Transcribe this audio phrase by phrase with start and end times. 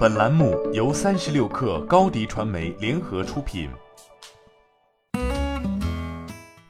[0.00, 3.68] 本栏目由三十六氪高低传媒联合出品。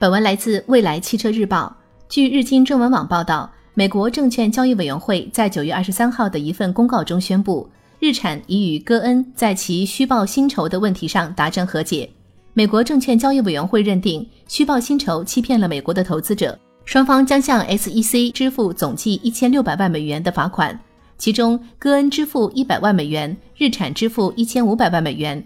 [0.01, 1.73] 本文来自未来汽车日报。
[2.09, 12.11] 据日经中文网报道，美国证券交易委员会在九月二十三号的一份公告中宣布，日产已与戈恩在其虚报薪酬的问题上达成和解。
[12.53, 20.77] 美国证券交易委员会认定虚报薪酬欺骗了美国的投资者，双方将向 SEC 支付总计一千六百万美元的罚款。
[21.21, 25.45] 其中，戈恩支付一百万美元，日产支付一千五百万美元。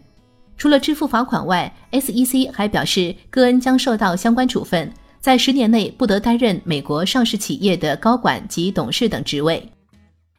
[0.56, 9.68] 除了支付罚款外，SEC 还表示，戈恩将受到相关处分，在十年内不得担任美国上市企业的高管及董事等职位。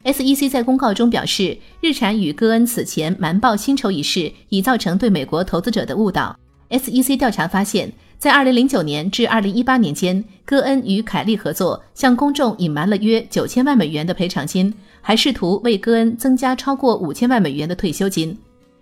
[0.04, 6.34] SEC 在公告中表示，日产与戈恩此前瞒报薪酬一事已造成对美国投资者的误导。
[6.70, 14.72] SEC 调查发现，在2009年至2018年间，戈恩与凯利合作，向公众隐瞒了约九千万美元的赔偿金。
[15.02, 18.36] 还试图为戈恩增加超过五千万美元的退休金。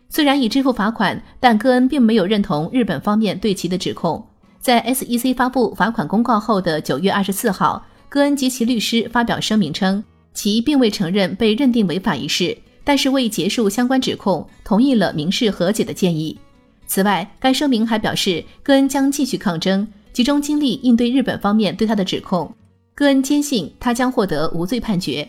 [0.08, 4.24] 虽然已支付罚款，但戈恩并没有认同日本方面对其的指控。
[4.58, 16.38] 在 SEC 发布罚款公告后的九月二十四号，戈恩及其律师发表声明称，其并未承认被认定违法一事，但是为结束相关指控，同意了民事和解的建议。
[16.86, 22.54] 此外，该声明还表示，戈恩将继续抗争，集中精力应对日本方面对他的指控。
[22.94, 25.28] 戈恩坚信他将获得无罪判决。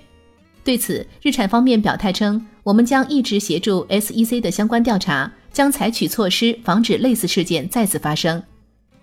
[0.64, 8.42] 对此，日产方面表态称：“我们将一直协助 SEC 的相关调查，将采取措施防止类似事件再次发生。”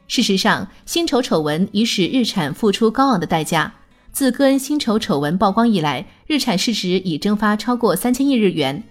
[0.08, 3.72] 事实上，薪酬丑闻已使日产付出高昂的代价。
[4.12, 8.82] 自戈恩薪酬丑闻曝光以来，日产市值已蒸发超过三千亿日元。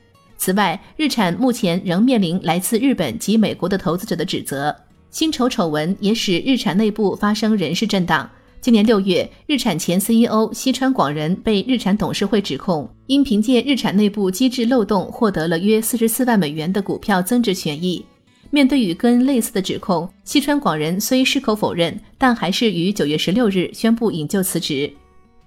[0.43, 4.75] 此外，日产目前仍面临来自日本及美国的投资者的指责。
[5.11, 8.27] 薪酬丑闻也使日产内部发生人事震荡。
[8.59, 18.03] 今年六月，日产前 CEO 西川广人被日产董事会指控，因凭借日产内部机制漏洞获得了约四十四万美元的股票增值权益。
[18.49, 24.91] 面对与跟类似的指控，西川广人虽矢口否认，但还是于九月十六日宣布引咎辞职。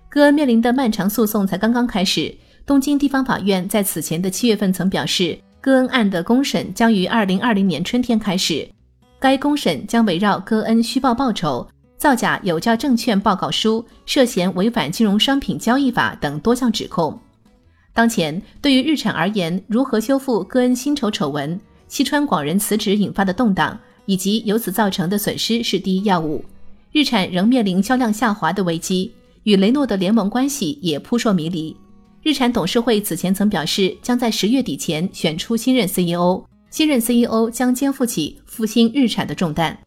[0.08, 2.32] 戈恩面临的漫长诉讼才刚刚开始。
[2.66, 8.66] 东京地方法院在此前的七月份曾表示，戈恩案的公审将于二零二零年春天开始，
[9.19, 11.66] 该公审将围绕戈恩虚报报酬。
[11.98, 17.19] 造假有价证券报告书、涉嫌违反金融商品交易法等多项指控。
[17.94, 21.58] 当前，对于日产而言，如何修复戈恩薪酬丑闻、
[21.88, 26.44] 西川广人辞职引发的动荡，以及由此造成的损失是第一要务。
[26.92, 29.12] 日产仍面临销量下滑的危机，
[29.44, 31.75] 与雷诺的联盟关系也扑朔迷离。
[32.24, 39.78] 日产董事会此前曾表示，将在十月底前选出新任 CEO，新任 CEO 将肩负起复兴日产的重担。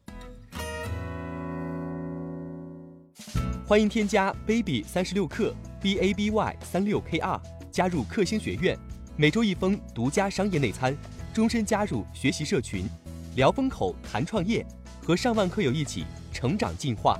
[3.66, 8.78] 欢迎添加 baby 三十六克 b a b y 三六 k r 加入克星学院，
[9.16, 10.96] 每周一封独家商业内参，
[11.34, 12.86] 终身加入学习社群，
[13.36, 14.64] 聊风口谈创业，
[15.02, 17.20] 和上万课友一起成长进化。